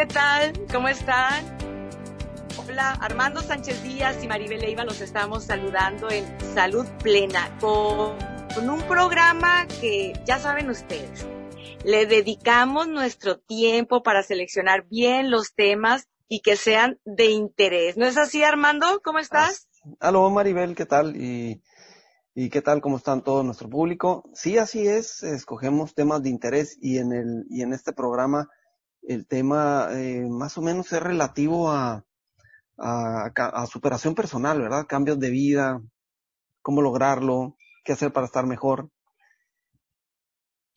[0.00, 0.52] ¿qué tal?
[0.72, 1.44] ¿Cómo están?
[2.56, 8.16] Hola, Armando Sánchez Díaz y Maribel Leiva los estamos saludando en Salud Plena con,
[8.70, 11.26] un programa que ya saben ustedes.
[11.84, 17.98] Le dedicamos nuestro tiempo para seleccionar bien los temas y que sean de interés.
[17.98, 19.02] ¿No es así, Armando?
[19.04, 19.68] ¿Cómo estás?
[19.98, 21.14] Aló, Maribel, ¿qué tal?
[21.14, 21.62] Y,
[22.34, 24.24] y qué tal, cómo están todo nuestro público.
[24.32, 28.48] Sí, así es, escogemos temas de interés y en el, y en este programa
[29.02, 32.04] el tema eh, más o menos es relativo a,
[32.78, 34.86] a, a, superación personal, ¿verdad?
[34.86, 35.80] Cambios de vida,
[36.62, 38.90] cómo lograrlo, qué hacer para estar mejor.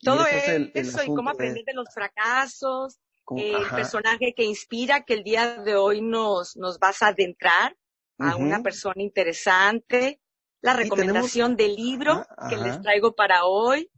[0.01, 2.99] Todo es el, el eso y cómo aprender de, los fracasos,
[3.37, 7.77] el personaje que inspira, que el día de hoy nos, nos vas a adentrar
[8.19, 10.21] a una persona interesante,
[10.61, 13.91] la recomendación del libro que les traigo para hoy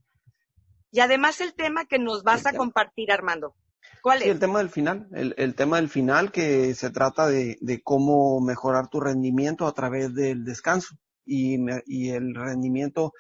[0.92, 3.56] y además el tema que nos vas a compartir, Armando.
[4.02, 7.58] ¿Cuál sí, el tema del final, el, el, tema del final que se trata de,
[7.62, 13.14] de, cómo mejorar tu rendimiento a través del descanso y, me, y el rendimiento,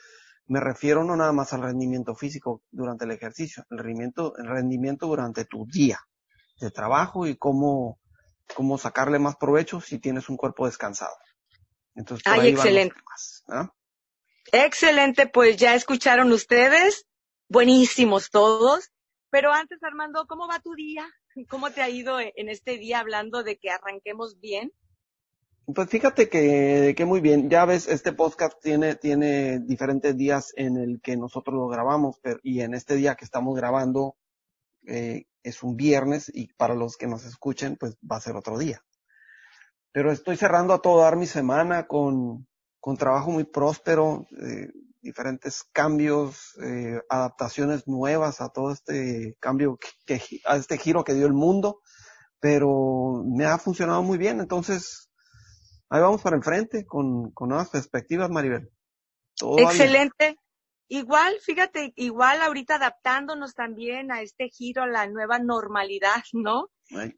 [0.47, 5.07] me refiero no nada más al rendimiento físico durante el ejercicio, el rendimiento, el rendimiento
[5.07, 5.99] durante tu día
[6.59, 7.99] de trabajo y cómo,
[8.53, 11.15] cómo sacarle más provecho si tienes un cuerpo descansado.
[11.95, 12.95] Entonces, Ay, excelente.
[12.95, 13.75] Temas, ¿no?
[14.51, 17.07] Excelente, pues ya escucharon ustedes,
[17.49, 18.91] buenísimos todos.
[19.35, 21.05] Pero antes, Armando, ¿cómo va tu día?
[21.49, 24.71] ¿Cómo te ha ido en este día hablando de que arranquemos bien?
[25.65, 27.49] Pues fíjate que, que muy bien.
[27.49, 32.39] Ya ves, este podcast tiene, tiene diferentes días en el que nosotros lo grabamos, pero,
[32.43, 34.15] y en este día que estamos grabando
[34.87, 38.57] eh, es un viernes y para los que nos escuchen, pues va a ser otro
[38.57, 38.85] día.
[39.91, 42.47] Pero estoy cerrando a todo dar mi semana con,
[42.79, 44.27] con trabajo muy próspero.
[44.41, 44.69] Eh,
[45.05, 51.27] diferentes cambios, eh, adaptaciones nuevas a todo este cambio, que, a este giro que dio
[51.27, 51.81] el mundo,
[52.39, 55.09] pero me ha funcionado muy bien, entonces
[55.89, 58.71] ahí vamos para enfrente con, con nuevas perspectivas, Maribel.
[59.57, 60.39] Excelente.
[60.87, 66.69] Igual, fíjate, igual ahorita adaptándonos también a este giro, a la nueva normalidad, ¿no?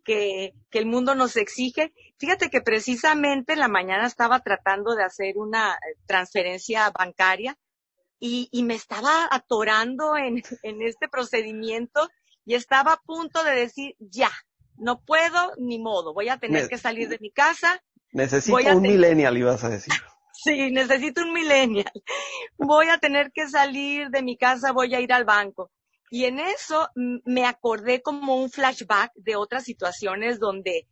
[0.06, 1.94] Que, que el mundo nos exige.
[2.18, 7.58] Fíjate que precisamente en la mañana estaba tratando de hacer una eh, transferencia bancaria
[8.20, 12.10] y, y me estaba atorando en, en este procedimiento
[12.46, 14.32] y estaba a punto de decir, ya,
[14.78, 17.82] no puedo, ni modo, voy a tener que salir de mi casa.
[18.14, 19.94] Necesito un millennial, ibas a decir.
[20.40, 21.92] Sí, necesito un millennial.
[22.60, 25.72] Voy a tener que salir de mi casa, voy a ir al banco.
[26.12, 30.88] Y en eso me acordé como un flashback de otras situaciones donde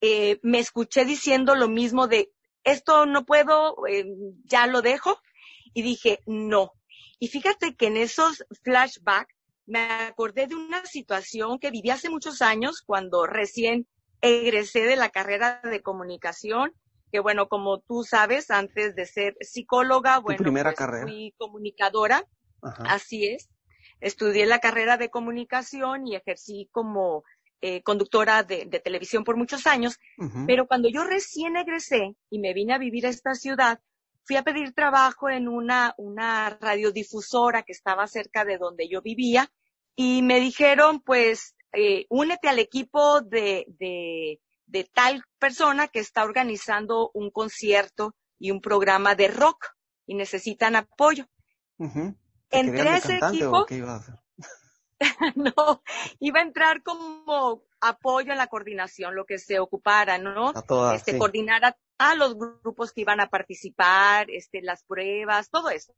[0.00, 2.30] eh, me escuché diciendo lo mismo de,
[2.62, 4.06] esto no puedo, eh,
[4.44, 5.18] ya lo dejo
[5.74, 6.72] y dije, no.
[7.18, 9.34] Y fíjate que en esos flashbacks
[9.66, 13.86] me acordé de una situación que viví hace muchos años cuando recién
[14.20, 16.72] egresé de la carrera de comunicación,
[17.12, 21.04] que bueno, como tú sabes, antes de ser psicóloga, bueno, primera pues carrera?
[21.04, 22.24] fui comunicadora,
[22.62, 22.84] Ajá.
[22.88, 23.50] así es.
[24.00, 27.24] Estudié la carrera de comunicación y ejercí como
[27.60, 30.46] eh, conductora de, de, televisión por muchos años, uh -huh.
[30.46, 33.80] pero cuando yo recién egresé y me vine a vivir a esta ciudad,
[34.24, 39.50] fui a pedir trabajo en una, una radiodifusora que estaba cerca de donde yo vivía
[39.96, 46.24] y me dijeron, pues, eh, únete al equipo de, de, de tal persona que está
[46.24, 49.66] organizando un concierto y un programa de rock
[50.06, 51.26] y necesitan apoyo.
[51.78, 52.16] Uh -huh.
[52.50, 53.66] Entré ese equipo.
[53.66, 54.14] qué iba a hacer?
[55.36, 55.82] no,
[56.20, 60.50] iba a entrar como apoyo en la coordinación, lo que se ocupara, ¿no?
[60.54, 61.18] A todas, este, sí.
[61.18, 65.94] coordinar a, a, los grupos que iban a participar, este, las pruebas, todo eso,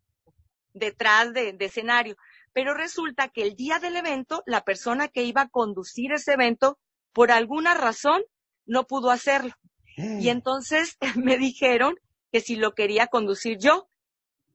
[0.73, 2.17] detrás de, de, escenario.
[2.53, 6.79] Pero resulta que el día del evento, la persona que iba a conducir ese evento,
[7.12, 8.23] por alguna razón,
[8.67, 9.55] no pudo hacerlo.
[9.97, 10.21] Mm.
[10.21, 11.97] Y entonces me dijeron
[12.33, 13.89] que si lo quería conducir yo,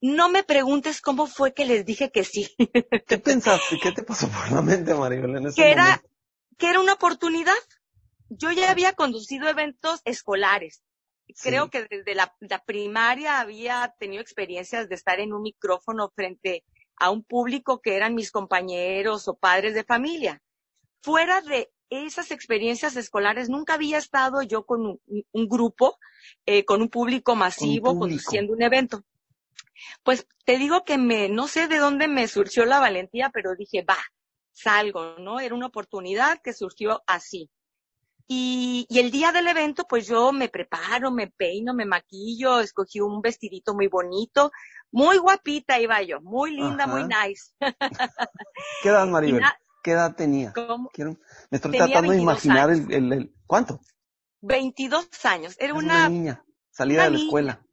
[0.01, 2.49] no me preguntes cómo fue que les dije que sí.
[3.07, 3.79] ¿Qué pensaste?
[3.81, 5.83] ¿Qué te pasó por la mente, Maribel, en ese que momento?
[5.83, 6.03] era,
[6.57, 7.53] que era una oportunidad.
[8.29, 10.81] Yo ya había conducido eventos escolares.
[11.35, 11.49] Sí.
[11.49, 16.63] Creo que desde la, la, primaria había tenido experiencias de estar en un micrófono frente
[16.97, 20.41] a un público que eran mis compañeros o padres de familia.
[21.01, 25.01] Fuera de esas experiencias escolares, nunca había estado yo con un,
[25.31, 25.97] un grupo,
[26.45, 28.21] eh, con un público masivo, un público.
[28.21, 29.03] conduciendo un evento.
[30.03, 33.83] Pues te digo que me, no sé de dónde me surgió la valentía, pero dije,
[33.83, 33.97] va,
[34.53, 35.39] salgo, ¿no?
[35.39, 37.49] Era una oportunidad que surgió así.
[38.33, 43.01] Y, y, el día del evento, pues yo me preparo, me peino, me maquillo, escogí
[43.01, 44.53] un vestidito muy bonito,
[44.89, 46.93] muy guapita iba yo, muy linda, Ajá.
[46.93, 47.51] muy nice.
[48.81, 49.43] ¿Qué edad, Maribel?
[49.83, 50.53] ¿Qué edad tenía?
[50.53, 50.89] ¿Cómo?
[50.93, 51.17] Quiero,
[51.49, 53.81] me estoy Tenía tratando de 22 imaginar el, el, el- ¿cuánto?
[54.39, 55.57] 22 años.
[55.59, 57.25] Era una niña, salida una de la niña.
[57.27, 57.65] escuela.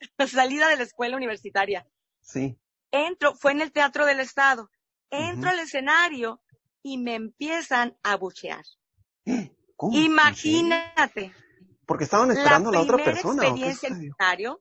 [0.30, 1.86] salida de la escuela universitaria.
[2.20, 2.58] Sí.
[2.90, 4.70] Entro, fue en el Teatro del Estado.
[5.08, 6.42] Entro al escenario
[6.82, 8.66] y me empiezan a buchear.
[9.92, 11.32] Imagínate.
[11.86, 13.42] Porque estaban esperando a la otra persona.
[13.42, 14.12] ¿o qué experiencia en sucedió?
[14.12, 14.60] escenario.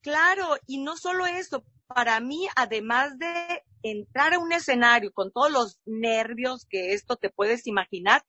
[0.00, 5.50] Claro, y no solo eso, para mí, además de entrar a un escenario con todos
[5.50, 8.22] los nervios que esto te puedes imaginar,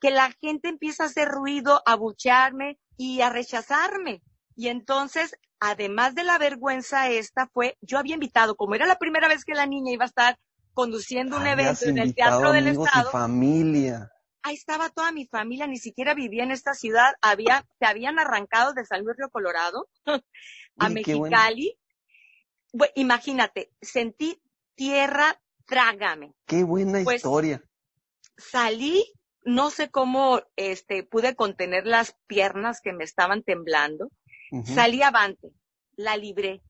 [0.00, 4.22] que la gente empieza a hacer ruido, a buchearme y a rechazarme.
[4.56, 9.28] Y entonces, además de la vergüenza esta, fue, yo había invitado, como era la primera
[9.28, 10.38] vez que la niña iba a estar
[10.74, 14.12] conduciendo un Habías evento en el Teatro del Estado, y familia.
[14.42, 18.72] Ahí estaba toda mi familia, ni siquiera vivía en esta ciudad, había, se habían arrancado
[18.72, 20.20] de San Luis Río Colorado a
[20.76, 20.94] bueno.
[20.94, 21.78] Mexicali.
[22.94, 24.40] Imagínate, sentí
[24.74, 26.34] tierra, trágame.
[26.46, 27.62] Qué buena Pues, historia.
[28.36, 29.04] Salí,
[29.44, 34.10] no sé cómo, este, pude contener las piernas que me estaban temblando.
[34.64, 35.50] Salí avante,
[35.96, 36.62] la libré.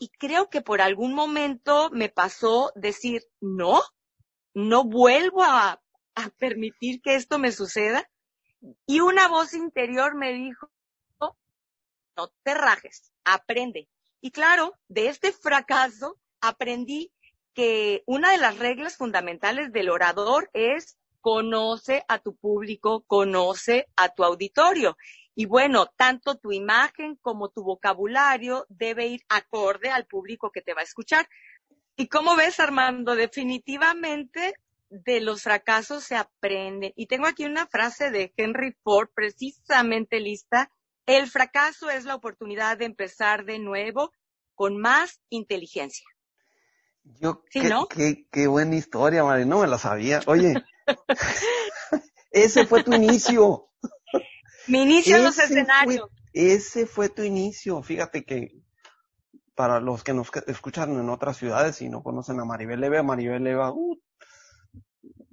[0.00, 3.80] Y creo que por algún momento me pasó decir, no,
[4.52, 5.80] no vuelvo a,
[6.14, 8.08] a permitir que esto me suceda.
[8.86, 10.70] Y una voz interior me dijo,
[12.16, 13.88] no te rajes, aprende.
[14.20, 17.12] Y claro, de este fracaso aprendí
[17.52, 24.10] que una de las reglas fundamentales del orador es conoce a tu público, conoce a
[24.10, 24.96] tu auditorio.
[25.34, 30.74] Y bueno, tanto tu imagen como tu vocabulario debe ir acorde al público que te
[30.74, 31.28] va a escuchar.
[31.96, 33.14] ¿Y cómo ves, Armando?
[33.14, 34.54] Definitivamente
[34.90, 36.92] de los fracasos se aprende.
[36.96, 40.70] Y tengo aquí una frase de Henry Ford precisamente lista.
[41.06, 44.12] El fracaso es la oportunidad de empezar de nuevo
[44.54, 46.06] con más inteligencia.
[47.20, 47.86] Yo, Sí, qué, ¿no?
[47.86, 50.20] qué, qué buena historia, Mari, no me la sabía.
[50.26, 50.54] Oye,
[52.30, 53.68] ese fue tu inicio.
[54.66, 56.08] Mi inicio en los escenarios.
[56.08, 57.82] Fue, ese fue tu inicio.
[57.82, 58.64] Fíjate que
[59.54, 63.44] para los que nos escuchan en otras ciudades y no conocen a Maribel Leva, Maribel
[63.44, 63.98] Leva, uh,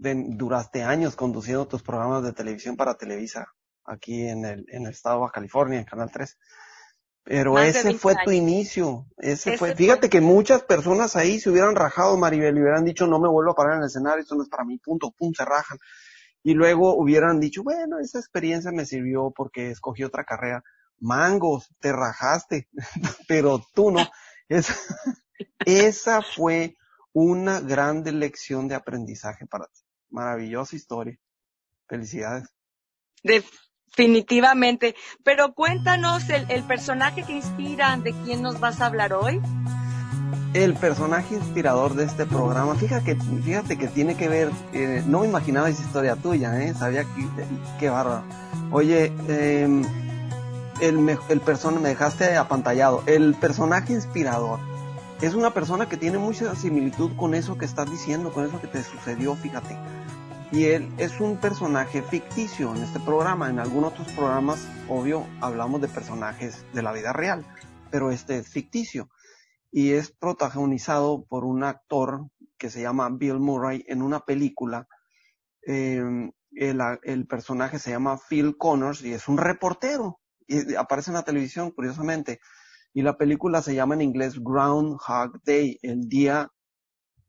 [0.01, 3.47] de- duraste años conduciendo tus programas de televisión para Televisa
[3.85, 6.37] aquí en el, en el estado de Baja California, en Canal 3.
[7.23, 9.07] Pero Más ese 20 fue tu inicio.
[9.17, 9.75] Ese Ese fue, fue.
[9.75, 13.51] fíjate que muchas personas ahí se hubieran rajado, Maribel, y hubieran dicho, no me vuelvo
[13.51, 15.77] a parar en el escenario, esto no es para mí, punto, pum, se rajan.
[16.43, 20.63] Y luego hubieran dicho, bueno, esa experiencia me sirvió porque escogí otra carrera.
[20.99, 22.69] Mangos, te rajaste,
[23.27, 24.09] pero tú no.
[24.49, 24.69] Es-
[25.65, 26.75] esa fue
[27.13, 29.80] una grande lección de aprendizaje para ti.
[30.11, 31.17] Maravillosa historia.
[31.87, 32.47] Felicidades.
[33.23, 34.95] Definitivamente.
[35.23, 39.41] Pero cuéntanos el, el personaje que inspira, de quién nos vas a hablar hoy.
[40.53, 45.27] El personaje inspirador de este programa, fíjate, fíjate que tiene que ver, eh, no me
[45.27, 46.73] imaginaba esa historia tuya, ¿eh?
[46.73, 47.29] Sabía que,
[47.79, 48.25] qué bárbaro.
[48.69, 49.81] Oye, eh,
[50.81, 53.01] el, el persona, me dejaste apantallado.
[53.05, 54.59] El personaje inspirador
[55.21, 58.67] es una persona que tiene mucha similitud con eso que estás diciendo, con eso que
[58.67, 59.77] te sucedió, fíjate.
[60.51, 63.47] Y él es un personaje ficticio en este programa.
[63.49, 67.45] En algunos otros programas, obvio, hablamos de personajes de la vida real,
[67.91, 69.09] pero este es ficticio.
[69.71, 72.27] Y es protagonizado por un actor
[72.57, 74.87] que se llama Bill Murray en una película.
[75.67, 76.01] Eh,
[76.53, 80.19] el, el personaje se llama Phil Connors y es un reportero.
[80.47, 82.39] Y aparece en la televisión, curiosamente.
[82.93, 86.49] Y la película se llama en inglés Groundhog Day, el día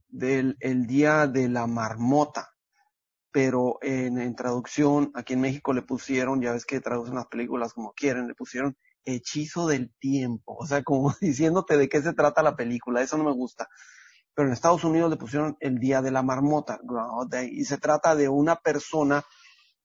[0.09, 2.52] del, el día de la marmota
[3.33, 7.92] pero en, traducción, aquí en México le pusieron, ya ves que traducen las películas como
[7.95, 12.54] quieren, le pusieron hechizo del tiempo, o sea, como diciéndote de qué se trata la
[12.54, 13.69] película, eso no me gusta.
[14.35, 17.78] Pero en Estados Unidos le pusieron el día de la marmota, Groundhog Day, y se
[17.78, 19.25] trata de una persona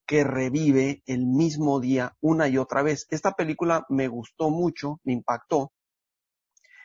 [0.07, 3.05] que revive el mismo día una y otra vez.
[3.09, 5.73] Esta película me gustó mucho, me impactó.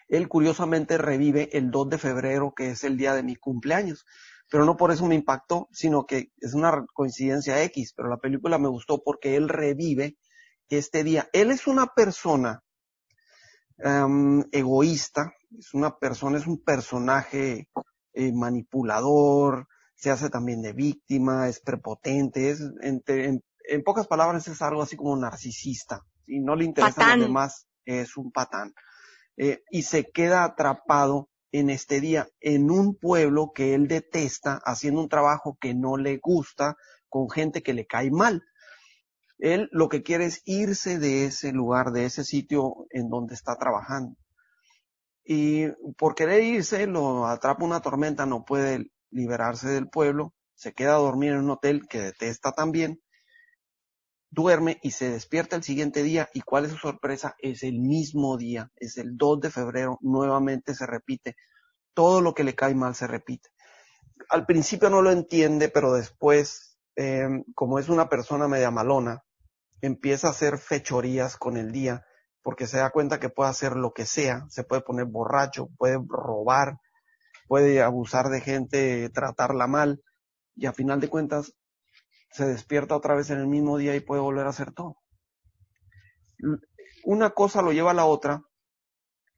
[0.09, 4.05] Él curiosamente revive el 2 de febrero, que es el día de mi cumpleaños
[4.53, 8.59] pero no por eso me impactó, sino que es una coincidencia X, pero la película
[8.59, 10.19] me gustó porque él revive
[10.69, 11.31] este día.
[11.33, 12.63] Él es una persona
[14.53, 17.71] egoísta, es una persona, es un personaje
[18.13, 19.69] eh, manipulador,
[20.03, 24.83] se hace también de víctima, es prepotente, es, en, en, en, pocas palabras es algo
[24.83, 28.75] así como narcisista, y no le interesan los demás, es un patán.
[29.37, 35.01] Eh, y se queda atrapado en este día en un pueblo que él detesta, haciendo
[35.01, 36.75] un trabajo que no le gusta,
[37.09, 38.43] con gente que le cae mal.
[39.39, 43.55] Él lo que quiere es irse de ese lugar, de ese sitio en donde está
[43.55, 44.17] trabajando.
[45.25, 50.95] Y por querer irse, lo atrapa una tormenta, no puede liberarse del pueblo, se queda
[50.95, 53.01] a dormir en un hotel que detesta también,
[54.31, 56.29] duerme y se despierta el siguiente día.
[56.35, 60.75] Y cuál es su sorpresa, es el mismo día, es el 2 de febrero, nuevamente
[60.75, 61.37] se repite,
[61.95, 63.51] todo lo que le cae mal se repite.
[64.29, 69.23] Al principio no lo entiende, pero después, eh, como es una persona media malona,
[69.81, 72.05] empieza a hacer fechorías con el día
[72.43, 75.99] porque se da cuenta que puede hacer lo que sea, se puede poner borracho, puede
[76.09, 76.79] robar,
[77.53, 80.03] puede abusar de gente, tratarla mal,
[80.57, 81.53] y a final de cuentas
[82.31, 84.97] se despierta otra vez en el mismo día y puede volver a hacer todo.
[87.05, 88.43] Una cosa lo lleva a la otra,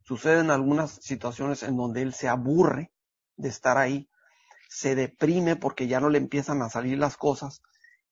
[0.04, 2.92] suceden algunas situaciones en donde él se aburre
[3.35, 4.09] de estar ahí,
[4.68, 7.62] se deprime porque ya no le empiezan a salir las cosas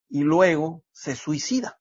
[0.09, 1.79] y luego se suicida.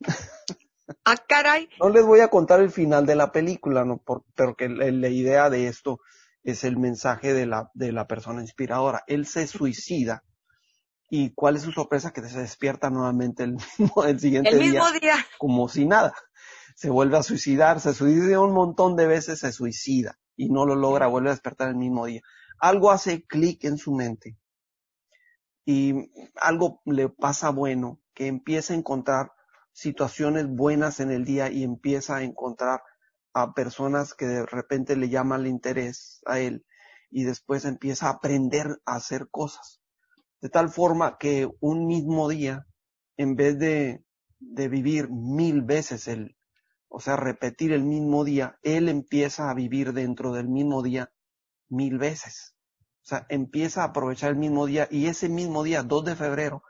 [1.04, 1.68] Ah, caray.
[1.78, 4.02] No les voy a contar el final de la película, no,
[4.34, 6.00] pero que la, idea de esto
[6.42, 9.04] es el mensaje de la, de la persona inspiradora.
[9.06, 10.24] Él se suicida
[11.08, 13.56] y cuál es su sorpresa que se despierta nuevamente el,
[14.06, 16.14] el siguiente el mismo día, como si nada.
[16.76, 20.76] Se vuelve a suicidar, se suicida un montón de veces, se suicida y no lo
[20.76, 22.22] logra, vuelve a despertar el mismo día.
[22.58, 24.38] Algo hace clic en su mente
[25.66, 29.32] y algo le pasa bueno que empieza a encontrar
[29.72, 32.82] situaciones buenas en el día y empieza a encontrar
[33.32, 36.64] a personas que de repente le llaman el interés a él
[37.10, 39.80] y después empieza a aprender a hacer cosas.
[40.40, 42.66] De tal forma que un mismo día,
[43.16, 44.04] en vez de,
[44.38, 46.36] de vivir mil veces el,
[46.88, 51.12] o sea, repetir el mismo día, él empieza a vivir dentro del mismo día
[51.68, 52.54] mil veces.
[53.02, 56.62] O sea, empieza a aprovechar el mismo día y ese mismo día, 2 de febrero,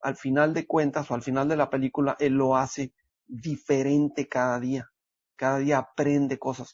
[0.00, 2.92] al final de cuentas o al final de la película, él lo hace
[3.26, 4.91] diferente cada día.
[5.42, 6.72] Cada día aprende cosas.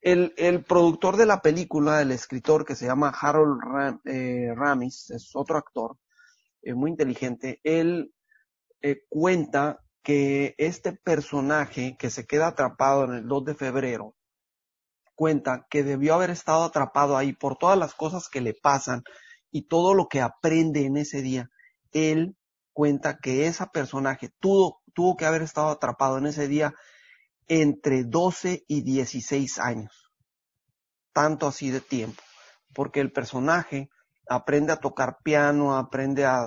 [0.00, 5.30] El, el productor de la película, el escritor que se llama Harold eh, Ramis, es
[5.36, 5.96] otro actor
[6.62, 8.12] eh, muy inteligente, él
[8.82, 14.16] eh, cuenta que este personaje que se queda atrapado en el 2 de febrero,
[15.14, 19.04] cuenta que debió haber estado atrapado ahí por todas las cosas que le pasan
[19.52, 21.50] y todo lo que aprende en ese día.
[21.92, 22.36] Él
[22.72, 26.74] cuenta que ese personaje tuvo, tuvo que haber estado atrapado en ese día
[27.48, 30.12] entre 12 y 16 años.
[31.12, 32.22] Tanto así de tiempo.
[32.74, 33.88] Porque el personaje
[34.28, 36.44] aprende a tocar piano, aprende a,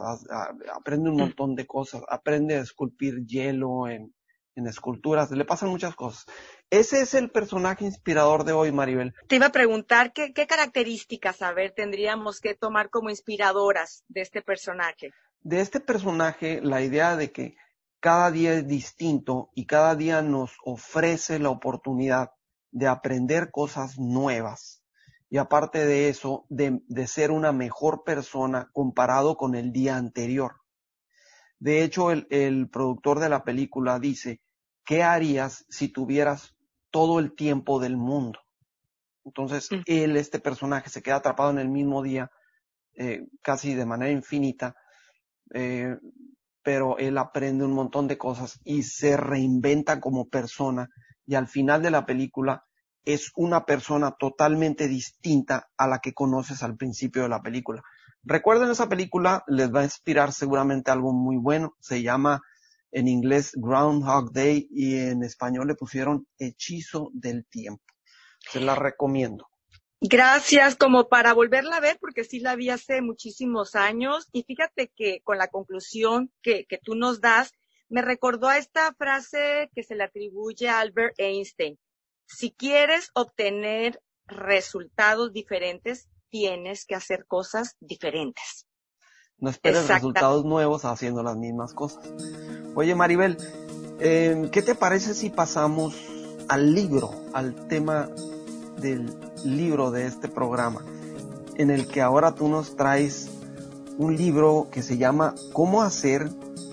[0.75, 1.19] aprende un mm.
[1.19, 4.13] montón de cosas, aprende a esculpir hielo en,
[4.55, 6.25] en esculturas, le pasan muchas cosas.
[6.69, 9.13] Ese es el personaje inspirador de hoy, Maribel.
[9.27, 14.21] Te iba a preguntar qué, qué características, a ver, tendríamos que tomar como inspiradoras de
[14.21, 15.11] este personaje
[15.43, 17.55] de este personaje la idea de que
[18.01, 22.31] cada día es distinto y cada día nos ofrece la oportunidad
[22.71, 24.83] de aprender cosas nuevas.
[25.29, 30.55] Y aparte de eso, de, ser una mejor persona comparado con el día anterior.
[31.59, 34.41] De hecho, el, el productor de la película dice,
[34.83, 36.55] ¿qué harías si tuvieras
[36.89, 38.39] todo el tiempo del mundo?
[39.23, 39.83] Entonces, mm.
[39.85, 42.31] él, este personaje, se queda atrapado en el mismo día,
[42.95, 44.75] eh, casi de manera infinita,
[45.53, 45.97] eh,
[46.63, 50.89] pero él aprende un montón de cosas y se reinventa como persona
[51.25, 52.65] y al final de la película
[53.03, 57.81] es una persona totalmente distinta a la que conoces al principio de la película.
[58.23, 61.75] Recuerden esa película, les va a inspirar seguramente algo muy bueno.
[61.79, 62.41] Se llama
[62.91, 67.83] en inglés Groundhog Day y en español le pusieron Hechizo del Tiempo.
[68.51, 69.50] Se la recomiendo.
[70.03, 74.27] Gracias, como para volverla a ver, porque sí la vi hace muchísimos años.
[74.31, 77.53] Y fíjate que con la conclusión que, que tú nos das,
[77.87, 81.77] me recordó a esta frase que se le atribuye a Albert Einstein.
[82.25, 88.65] Si quieres obtener resultados diferentes, tienes que hacer cosas diferentes.
[89.37, 92.09] No esperes resultados nuevos haciendo las mismas cosas.
[92.73, 93.37] Oye, Maribel,
[93.99, 95.95] eh, ¿qué te parece si pasamos
[96.47, 98.09] al libro, al tema
[98.81, 99.13] del
[99.45, 100.83] libro de este programa,
[101.55, 103.29] en el que ahora tú nos traes
[103.97, 106.29] un libro que se llama ¿Cómo hacer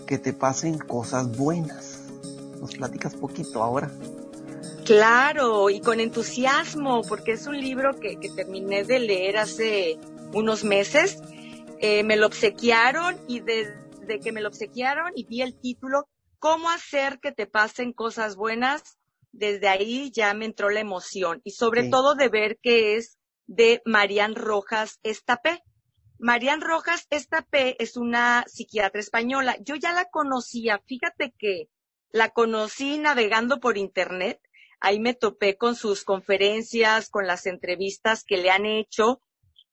[0.06, 2.04] que te pasen cosas buenas?
[2.60, 3.90] ¿Nos platicas poquito ahora?
[4.84, 9.98] Claro, y con entusiasmo, porque es un libro que, terminé de leer hace
[10.32, 11.18] unos meses.
[11.80, 16.70] Eh, me lo obsequiaron y desde que me lo obsequiaron y vi el título, ¿Cómo
[16.70, 18.97] hacer que te pasen cosas buenas?
[19.32, 23.82] Desde ahí ya me entró la emoción y sobre todo de ver que es de
[23.84, 25.62] Marian Rojas Estapé.
[26.18, 29.56] Marian Rojas Estapé es una psiquiatra española.
[29.60, 31.68] Yo ya la conocía, fíjate que
[32.10, 34.40] la conocí navegando por internet.
[34.80, 39.20] Ahí me topé con sus conferencias, con las entrevistas que le han hecho.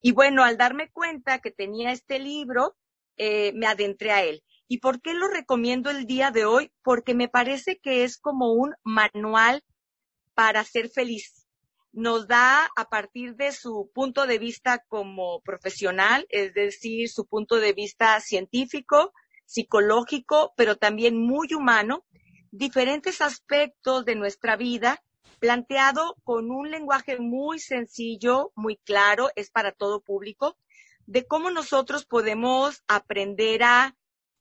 [0.02, 2.76] Y bueno, al darme cuenta que tenía este libro,
[3.18, 4.44] eh, me adentré a él.
[4.68, 6.72] ¿Y por qué lo recomiendo el día de hoy?
[6.84, 9.64] Porque me parece que es como un manual
[10.34, 11.48] para ser feliz.
[11.92, 17.58] Nos da a partir de su punto de vista como profesional, es decir, su punto
[17.58, 19.14] de vista científico,
[19.46, 22.04] psicológico, pero también muy humano,
[22.52, 25.02] diferentes aspectos de nuestra vida
[25.40, 30.58] planteado con un lenguaje muy sencillo, muy claro, es para todo público,
[31.06, 33.96] de cómo nosotros podemos aprender a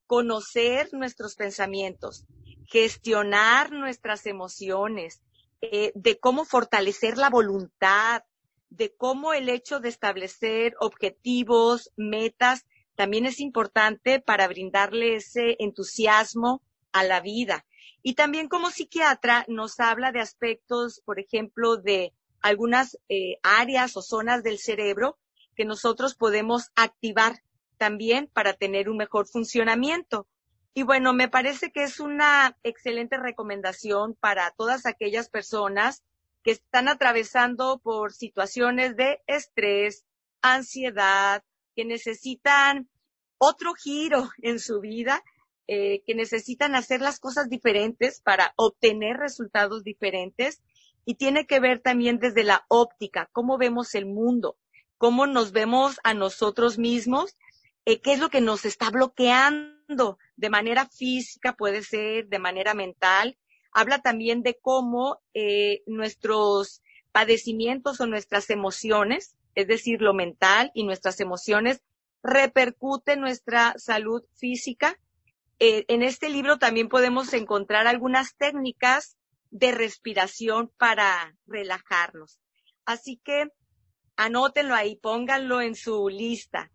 [0.07, 2.27] conocer nuestros pensamientos,
[2.67, 5.23] gestionar nuestras emociones,
[5.61, 8.23] eh, de cómo fortalecer la voluntad,
[8.71, 16.63] de cómo el hecho de establecer objetivos, metas, también es importante para brindarle ese entusiasmo
[16.93, 17.65] a la vida.
[18.03, 24.03] Y también como psiquiatra nos habla de aspectos, por ejemplo, de algunas eh, áreas o
[24.03, 25.19] zonas del cerebro
[25.57, 27.43] que nosotros podemos activar
[27.77, 30.27] también para tener un mejor funcionamiento.
[30.75, 36.03] Y bueno, me parece que es una excelente recomendación para todas aquellas personas
[36.43, 40.05] que están atravesando por situaciones de estrés,
[40.43, 41.45] ansiedad,
[41.77, 42.89] que necesitan
[43.39, 45.23] otro giro en su vida,
[45.67, 50.61] eh, que necesitan hacer las cosas diferentes para obtener resultados diferentes.
[51.07, 54.57] Y tiene que ver también desde la óptica, cómo vemos el mundo,
[54.97, 57.37] cómo nos vemos a nosotros mismos
[57.87, 62.75] eh, qué es lo que nos está bloqueando de manera física, puede ser de manera
[62.75, 63.37] mental.
[63.73, 70.85] Habla también de cómo eh, nuestros padecimientos o nuestras emociones, es decir, lo mental y
[70.85, 71.83] nuestras emociones,
[72.23, 74.99] repercuten nuestra salud física.
[75.59, 79.17] Eh, en este libro también podemos encontrar algunas técnicas
[79.51, 82.41] de respiración para relajarnos.
[82.85, 83.49] Así que
[84.17, 86.73] anótenlo ahí, pónganlo en su lista.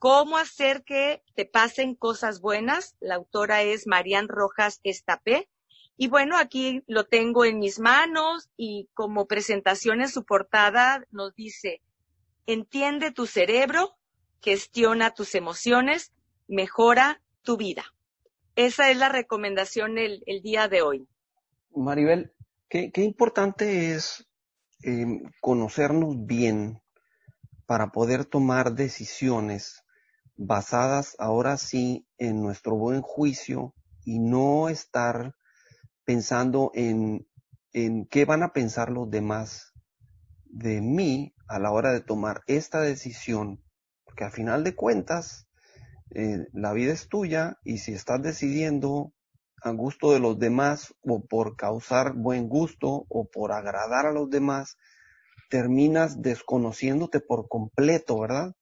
[0.00, 2.96] ¿Cómo hacer que te pasen cosas buenas?
[3.00, 5.46] La autora es Marian Rojas Estapé.
[5.98, 11.34] Y bueno, aquí lo tengo en mis manos y como presentación en su portada nos
[11.34, 11.82] dice,
[12.46, 13.94] entiende tu cerebro,
[14.40, 16.14] gestiona tus emociones,
[16.48, 17.84] mejora tu vida.
[18.56, 21.06] Esa es la recomendación el, día de hoy.
[21.76, 22.32] Maribel,
[22.70, 24.26] qué, importante es
[24.82, 25.04] eh,
[25.42, 26.80] conocernos bien
[27.66, 29.84] para poder tomar decisiones
[30.42, 33.74] basadas ahora sí en nuestro buen juicio
[34.06, 35.34] y no estar
[36.06, 37.28] pensando en,
[37.74, 39.74] en qué van a pensar los demás
[40.46, 43.62] de mí a la hora de tomar esta decisión,
[44.04, 45.46] porque a final de cuentas
[46.14, 49.12] eh, la vida es tuya y si estás decidiendo
[49.62, 54.30] a gusto de los demás o por causar buen gusto o por agradar a los
[54.30, 54.78] demás,
[55.50, 58.54] terminas desconociéndote por completo, ¿verdad?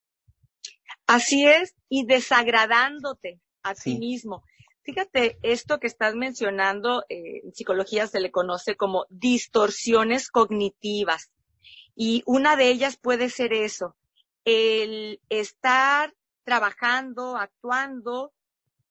[1.09, 4.43] Así es, y desagradándote a ti mismo.
[4.83, 11.31] Fíjate, esto que estás mencionando, eh, en psicología se le conoce como distorsiones cognitivas.
[11.95, 13.95] Y una de ellas puede ser eso,
[14.45, 18.31] el estar trabajando, actuando,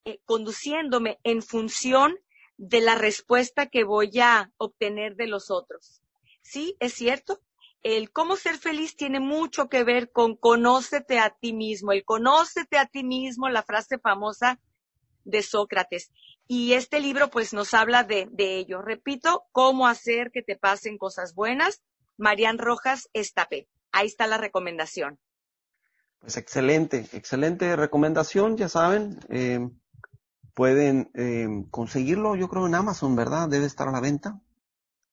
[0.05, 2.19] eh, conduciéndome en función
[2.57, 6.03] de la respuesta que voy a obtener de los otros.
[6.43, 7.41] Sí, es cierto,
[7.83, 12.79] el cómo ser feliz tiene mucho que ver con conócete a ti mismo, el conócete
[12.79, 14.61] a ti mismo, la frase famosa
[15.25, 16.11] de Sócrates.
[16.47, 18.81] Y este libro pues nos habla de, ello.
[18.81, 21.83] Repito, cómo hacer que te pasen cosas buenas.
[22.17, 23.69] Marian Rojas Estapé.
[23.93, 25.19] Ahí está la recomendación.
[26.21, 29.21] Pues excelente, excelente recomendación, ya saben.
[29.29, 29.69] Eh,
[30.55, 33.49] pueden eh, conseguirlo, yo creo, en Amazon, ¿verdad?
[33.49, 34.41] Debe estar a la venta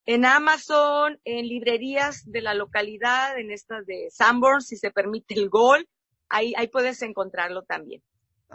[0.06, 5.50] en Amazon, en librerías de la localidad, en estas de Sanborn, si se permite el
[5.50, 5.88] gol,
[6.30, 8.02] ahí, ahí puedes encontrarlo también.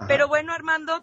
[0.06, 1.02] Pero bueno, Armando,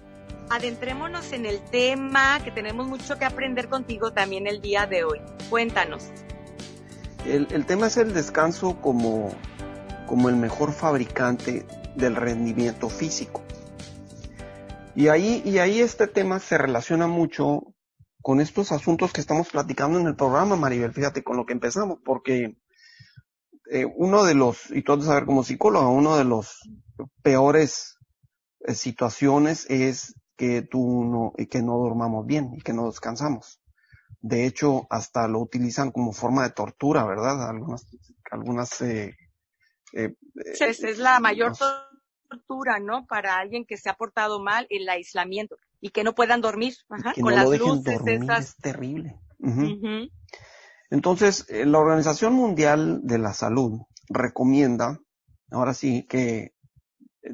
[0.50, 5.20] adentrémonos en el tema, que tenemos mucho que aprender contigo también el día de hoy.
[5.50, 6.06] Cuéntanos.
[7.26, 9.32] El, el tema es el descanso como,
[10.08, 13.44] como el mejor fabricante del rendimiento físico.
[14.96, 17.76] Y ahí, y ahí este tema se relaciona mucho
[18.28, 22.00] con estos asuntos que estamos platicando en el programa, Maribel, fíjate con lo que empezamos,
[22.04, 22.58] porque
[23.72, 26.60] eh, uno de los, y tú has de saber como psicóloga, uno de los
[27.22, 27.98] peores
[28.60, 33.62] eh, situaciones es que tú no, que no dormamos bien y que no descansamos.
[34.20, 37.50] De hecho, hasta lo utilizan como forma de tortura, ¿verdad?
[37.50, 37.88] Algunas,
[38.30, 39.16] algunas, eh,
[39.94, 40.14] eh
[40.60, 41.54] es la mayor
[42.28, 43.06] tortura, ¿no?
[43.08, 46.76] Para alguien que se ha portado mal, el aislamiento y que no puedan dormir
[47.20, 48.02] con las luces
[48.40, 49.16] Es terrible.
[50.90, 55.00] Entonces, eh, la Organización Mundial de la Salud recomienda,
[55.52, 56.54] ahora sí, que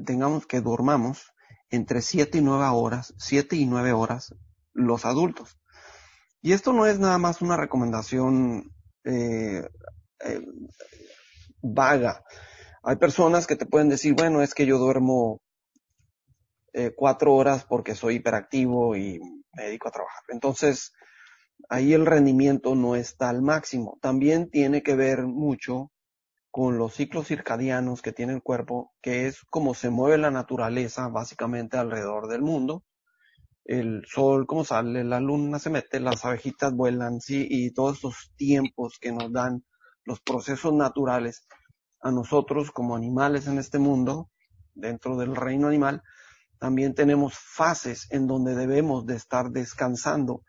[0.06, 1.34] tengamos que dormamos
[1.69, 4.34] entre 7 y 9 horas, 7 y 9 horas
[4.73, 5.58] los adultos.
[6.41, 8.71] Y esto no es nada más una recomendación
[9.06, 9.67] eh,
[10.25, 10.41] eh,
[11.62, 12.23] vaga.
[12.84, 15.41] Hay personas que te pueden decir, bueno, es que yo duermo
[16.73, 19.19] eh, cuatro horas porque soy hiperactivo y
[19.53, 20.23] me dedico a trabajar.
[20.29, 20.93] Entonces,
[21.69, 23.97] ahí el rendimiento no está al máximo.
[24.01, 25.91] También tiene que ver mucho
[26.51, 31.07] con los ciclos circadianos que tiene el cuerpo, que es como se mueve la naturaleza
[31.07, 32.83] básicamente alrededor del mundo.
[33.65, 38.33] El sol, como sale, la luna se mete, las abejitas vuelan, sí, y todos esos
[38.36, 39.63] tiempos que nos dan
[40.05, 41.47] los procesos naturales
[42.01, 44.29] a nosotros como animales en este mundo,
[44.75, 46.03] dentro del reino animal,
[46.63, 50.45] también tenemos fases en donde debemos de estar descansando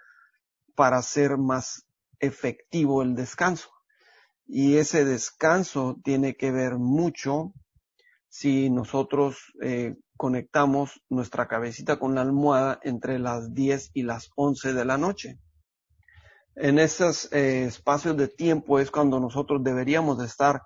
[0.77, 1.89] para hacer más
[2.21, 3.69] efectivo el descanso.
[4.47, 7.53] Y ese descanso tiene que ver mucho
[8.29, 14.73] si nosotros eh, conectamos nuestra cabecita con la almohada entre las 10 y las 11
[14.73, 15.41] de la noche.
[16.55, 20.63] En esos eh, espacios de tiempo es cuando nosotros deberíamos de estar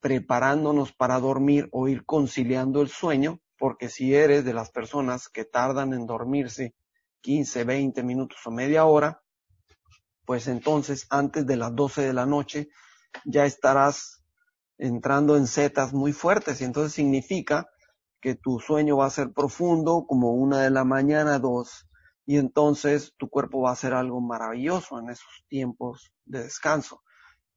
[0.00, 5.44] preparándonos para dormir o ir conciliando el sueño, porque si eres de las personas que
[5.44, 6.74] tardan en dormirse
[7.20, 9.22] 15, 20 minutos o media hora,
[10.24, 12.70] pues entonces antes de las 12 de la noche
[13.26, 14.24] ya estarás
[14.78, 17.68] entrando en setas muy fuertes y entonces significa
[18.22, 21.86] que tu sueño va a ser profundo como una de la mañana, dos,
[22.24, 27.02] y entonces tu cuerpo va a hacer algo maravilloso en esos tiempos de descanso.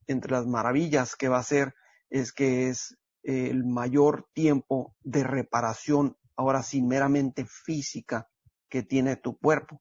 [0.06, 1.74] Entre las maravillas que va a hacer
[2.10, 8.28] es que es el mayor tiempo de reparación, ahora sí, meramente física
[8.68, 9.80] que tiene tu cuerpo.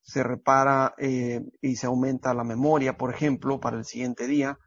[0.00, 4.58] Se repara eh, y se aumenta la memoria, por ejemplo, para el siguiente día.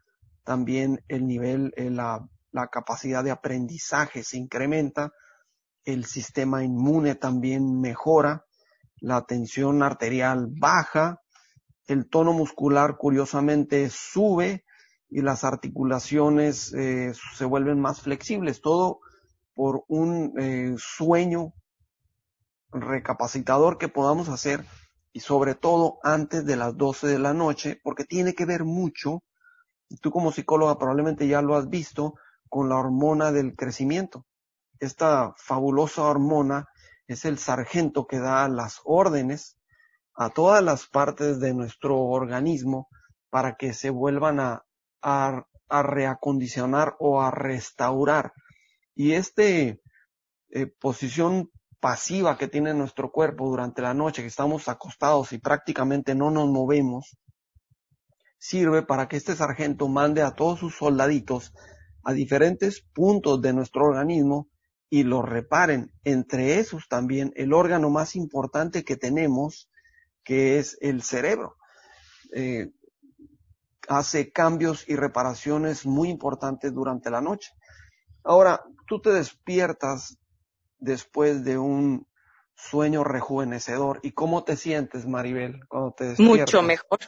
[0.44, 5.12] También el nivel, eh, la, la capacidad de aprendizaje se incrementa.
[5.84, 8.44] El sistema inmune también mejora.
[9.00, 11.20] La tensión arterial baja.
[11.86, 14.64] El tono muscular, curiosamente, sube
[15.12, 19.00] y las articulaciones eh, se vuelven más flexibles, todo
[19.54, 21.52] por un eh, sueño
[22.70, 24.64] recapacitador que podamos hacer
[25.12, 29.22] y sobre todo antes de las 12 de la noche, porque tiene que ver mucho,
[30.00, 32.14] tú como psicóloga probablemente ya lo has visto,
[32.48, 34.24] con la hormona del crecimiento.
[34.80, 36.68] Esta fabulosa hormona
[37.06, 39.58] es el sargento que da las órdenes
[40.14, 42.88] a todas las partes de nuestro organismo
[43.28, 44.64] para que se vuelvan a
[45.02, 48.32] a, reacondicionar o a restaurar.
[48.94, 49.80] Y este
[50.50, 56.14] eh, posición pasiva que tiene nuestro cuerpo durante la noche, que estamos acostados y prácticamente
[56.14, 57.16] no nos movemos,
[58.38, 61.52] sirve para que este sargento mande a todos sus soldaditos
[62.04, 64.48] a diferentes puntos de nuestro organismo
[64.90, 65.90] y los reparen.
[66.04, 69.70] Entre esos también el órgano más importante que tenemos,
[70.22, 71.56] que es el cerebro.
[72.34, 72.70] Eh,
[73.88, 77.52] hace cambios y reparaciones muy importantes durante la noche.
[78.24, 80.18] Ahora, tú te despiertas
[80.78, 82.06] después de un
[82.54, 84.00] sueño rejuvenecedor.
[84.02, 86.38] ¿Y cómo te sientes, Maribel, cuando te despiertas?
[86.38, 86.98] Mucho mejor.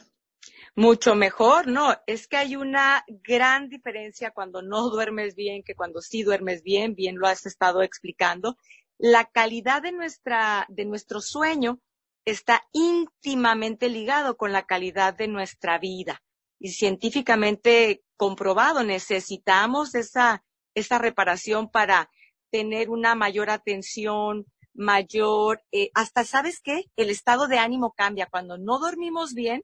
[0.77, 6.01] Mucho mejor, no, es que hay una gran diferencia cuando no duermes bien que cuando
[6.01, 8.57] sí duermes bien, bien lo has estado explicando.
[8.97, 11.79] La calidad de nuestra, de nuestro sueño
[12.25, 16.21] está íntimamente ligado con la calidad de nuestra vida
[16.59, 18.83] y científicamente comprobado.
[18.83, 22.09] Necesitamos esa, esa reparación para
[22.51, 26.85] tener una mayor atención, mayor, eh, hasta, ¿sabes qué?
[26.95, 28.27] El estado de ánimo cambia.
[28.29, 29.63] Cuando no dormimos bien,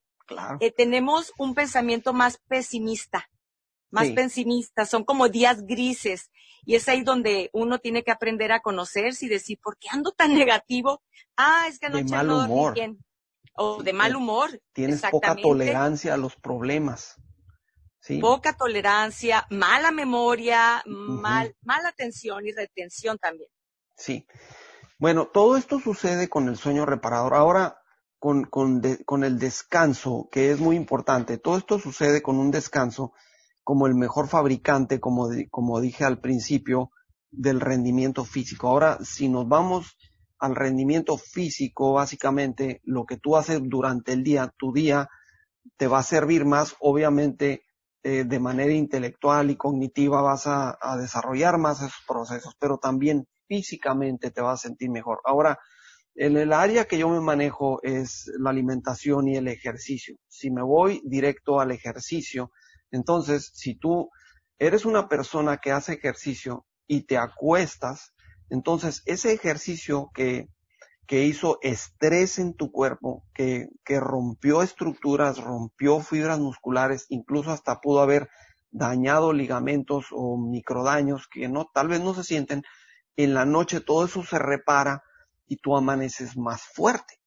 [0.60, 3.30] eh, tenemos un pensamiento más pesimista,
[3.90, 4.86] más pesimista.
[4.86, 6.32] Son como días grises.
[6.64, 10.12] Y es ahí donde uno tiene que aprender a conocerse y decir, ¿por qué ando
[10.12, 11.02] tan negativo?
[11.36, 13.00] Ah, es que anoche no dormí bien
[13.54, 14.62] o de mal humor.
[14.74, 17.16] Tienes poca tolerancia a los problemas.
[18.00, 18.20] ¿sí?
[18.20, 23.50] Poca tolerancia, mala memoria, mal, mala atención y retención también.
[23.96, 24.26] Sí.
[24.98, 27.34] Bueno, todo esto sucede con el sueño reparador.
[27.34, 27.82] Ahora,
[28.20, 31.40] con, con, con el descanso, que es muy importante.
[31.40, 33.14] Todo esto sucede con un descanso
[33.64, 36.92] como el mejor fabricante, como, como dije al principio,
[37.32, 38.68] del rendimiento físico.
[38.68, 39.98] Ahora, si nos vamos
[40.42, 45.08] al rendimiento físico, básicamente lo que tú haces durante el día, tu día
[45.78, 47.64] te va a servir más, obviamente,
[48.04, 53.28] eh, de manera intelectual y cognitiva vas a, a, desarrollar más esos procesos, pero también
[53.48, 55.20] físicamente te vas a sentir mejor.
[55.24, 55.60] Ahora,
[56.16, 60.18] en el área que yo me manejo es la alimentación y el ejercicio.
[60.28, 62.52] Si me voy directo al ejercicio,
[62.90, 64.10] entonces, si tú
[64.58, 68.14] eres una persona que hace ejercicio y te acuestas,
[68.52, 70.50] Entonces, ese ejercicio que,
[71.08, 77.80] que hizo estrés en tu cuerpo, que, que rompió estructuras, rompió fibras musculares, incluso hasta
[77.80, 78.30] pudo haber
[78.70, 82.64] dañado ligamentos o microdaños que no, tal vez no se sienten,
[83.16, 85.02] en la noche todo eso se repara
[85.48, 87.22] y tú amaneces más fuerte.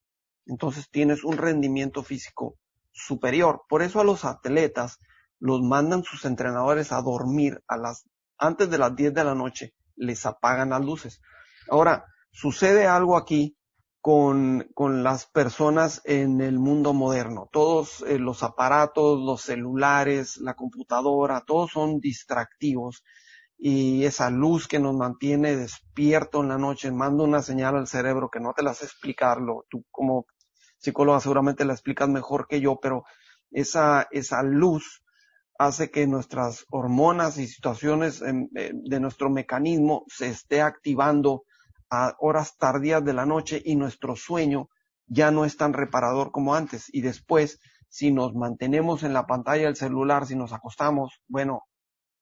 [0.45, 2.59] Entonces tienes un rendimiento físico
[2.93, 3.63] superior.
[3.67, 4.99] Por eso a los atletas
[5.39, 8.05] los mandan sus entrenadores a dormir a las,
[8.37, 11.21] antes de las 10 de la noche, les apagan las luces.
[11.69, 13.57] Ahora, sucede algo aquí
[14.01, 17.49] con, con las personas en el mundo moderno.
[17.51, 23.03] Todos eh, los aparatos, los celulares, la computadora, todos son distractivos
[23.57, 28.29] y esa luz que nos mantiene despierto en la noche manda una señal al cerebro
[28.31, 29.65] que no te la sé explicarlo.
[29.71, 30.27] Tú como
[30.79, 33.05] psicóloga seguramente la explicas mejor que yo, pero
[33.51, 35.04] esa, esa luz
[35.59, 41.45] hace que nuestras hormonas y situaciones eh, de nuestro mecanismo se esté activando
[41.91, 44.69] a horas tardías de la noche y nuestro sueño
[45.07, 46.87] ya no es tan reparador como antes.
[46.93, 51.63] Y después, si nos mantenemos en la pantalla del celular, si nos acostamos, bueno,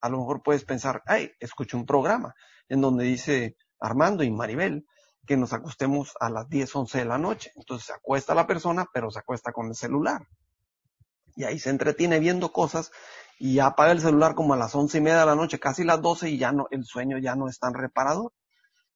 [0.01, 2.35] a lo mejor puedes pensar, ay, escucho un programa
[2.69, 4.85] en donde dice Armando y Maribel
[5.27, 7.53] que nos acostemos a las 10, 11 de la noche.
[7.55, 10.27] Entonces se acuesta la persona, pero se acuesta con el celular.
[11.37, 12.91] Y ahí se entretiene viendo cosas
[13.43, 16.01] y apaga el celular como a las once y media de la noche, casi las
[16.01, 18.33] 12 y ya no, el sueño ya no es tan reparador.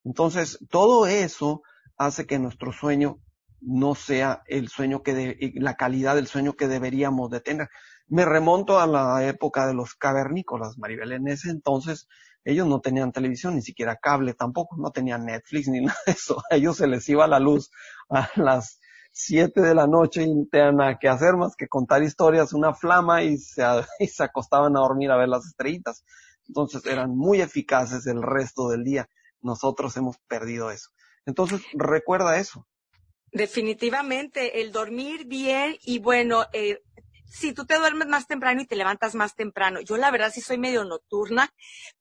[0.05, 1.63] Entonces, todo eso
[1.97, 3.19] hace que nuestro sueño
[3.59, 7.67] no sea el sueño que de, la calidad del sueño que deberíamos de tener.
[8.07, 11.11] Me remonto a la época de los cavernícolas, Maribel.
[11.11, 12.07] En ese entonces
[12.45, 16.41] ellos no tenían televisión, ni siquiera cable tampoco, no tenían Netflix ni nada de eso.
[16.49, 17.69] A ellos se les iba la luz
[18.09, 18.79] a las
[19.17, 23.23] siete de la noche y tenían nada que hacer más que contar historias, una flama
[23.23, 23.63] y se,
[23.99, 26.03] y se acostaban a dormir a ver las estrellitas.
[26.47, 29.09] Entonces eran muy eficaces el resto del día
[29.41, 30.91] nosotros hemos perdido eso.
[31.25, 32.67] Entonces, recuerda eso.
[33.31, 36.81] Definitivamente, el dormir bien y bueno, eh,
[37.29, 39.81] si tú te duermes más temprano y te levantas más temprano.
[39.81, 41.53] Yo la verdad sí soy medio nocturna,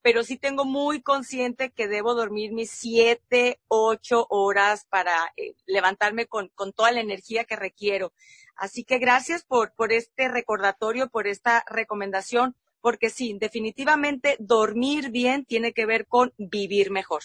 [0.03, 6.27] pero sí tengo muy consciente que debo dormir mis siete, ocho horas para eh, levantarme
[6.27, 8.13] con, con toda la energía que requiero.
[8.57, 15.45] Así que gracias por, por este recordatorio, por esta recomendación porque sí, definitivamente dormir bien
[15.45, 17.23] tiene que ver con vivir mejor.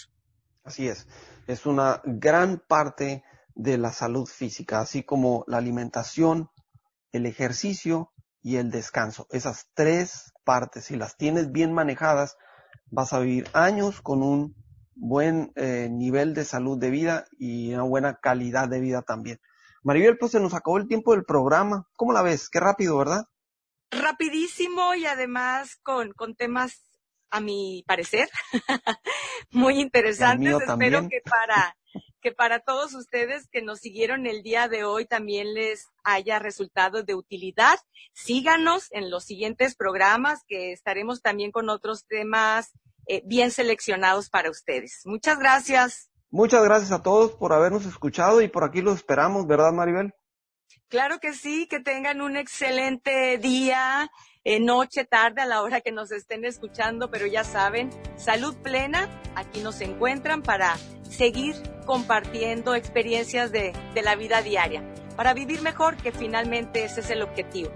[0.64, 1.06] Así es,
[1.46, 3.22] es una gran parte
[3.54, 6.50] de la salud física, así como la alimentación,
[7.12, 9.26] el ejercicio y el descanso.
[9.30, 12.36] Esas tres partes, si las tienes bien manejadas,
[12.86, 14.56] vas a vivir años con un
[14.94, 19.40] buen eh, nivel de salud de vida y una buena calidad de vida también.
[19.84, 21.88] Maribel, pues se nos acabó el tiempo del programa.
[21.96, 22.48] ¿Cómo la ves?
[22.48, 23.26] Qué rápido, ¿verdad?
[23.92, 26.82] rapidísimo y además con, con temas,
[27.30, 28.28] a mi parecer,
[29.50, 30.54] muy interesantes.
[30.66, 31.76] Espero que para,
[32.22, 37.02] que para todos ustedes que nos siguieron el día de hoy también les haya resultado
[37.02, 37.78] de utilidad.
[38.12, 42.72] Síganos en los siguientes programas que estaremos también con otros temas
[43.06, 45.02] eh, bien seleccionados para ustedes.
[45.04, 46.10] Muchas gracias.
[46.30, 50.14] Muchas gracias a todos por habernos escuchado y por aquí los esperamos, ¿verdad, Maribel?
[50.88, 54.10] Claro que sí, que tengan un excelente día,
[54.44, 59.08] eh, noche, tarde, a la hora que nos estén escuchando, pero ya saben, salud plena,
[59.34, 60.76] aquí nos encuentran para
[61.12, 61.54] seguir
[61.86, 64.82] compartiendo experiencias de, de la vida diaria,
[65.16, 67.70] para vivir mejor, que finalmente ese es el objetivo.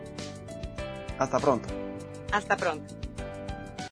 [1.19, 1.69] Hasta pronto.
[2.33, 2.96] Hasta pronto.